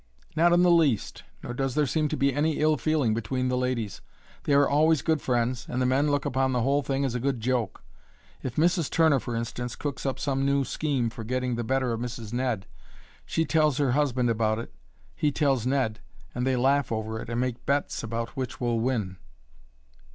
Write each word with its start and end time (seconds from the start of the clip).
"Not 0.35 0.51
in 0.51 0.63
the 0.63 0.71
least; 0.71 1.21
nor 1.43 1.53
does 1.53 1.75
there 1.75 1.85
seem 1.85 2.07
to 2.07 2.17
be 2.17 2.33
any 2.33 2.53
ill 2.57 2.75
feeling 2.75 3.13
between 3.13 3.49
the 3.49 3.55
ladies. 3.55 4.01
They 4.45 4.53
are 4.53 4.67
always 4.67 5.03
good 5.03 5.21
friends, 5.21 5.67
and 5.69 5.79
the 5.79 5.85
men 5.85 6.09
look 6.09 6.25
upon 6.25 6.53
the 6.53 6.63
whole 6.63 6.81
thing 6.81 7.05
as 7.05 7.13
a 7.13 7.19
good 7.19 7.39
joke. 7.39 7.83
If 8.41 8.55
Mrs. 8.55 8.89
Turner, 8.89 9.19
for 9.19 9.35
instance, 9.35 9.75
cooks 9.75 10.03
up 10.03 10.17
some 10.17 10.43
new 10.43 10.65
scheme 10.65 11.11
for 11.11 11.23
getting 11.23 11.53
the 11.53 11.63
better 11.63 11.93
of 11.93 12.01
Mrs. 12.01 12.33
Ned, 12.33 12.65
she 13.27 13.45
tells 13.45 13.77
her 13.77 13.91
husband 13.91 14.31
about 14.31 14.57
it, 14.57 14.73
he 15.15 15.31
tells 15.31 15.67
Ned, 15.67 15.99
and 16.33 16.47
they 16.47 16.55
laugh 16.55 16.91
over 16.91 17.21
it 17.21 17.29
and 17.29 17.39
make 17.39 17.63
bets 17.67 18.01
about 18.01 18.29
which 18.29 18.59
will 18.59 18.79
win." 18.79 19.17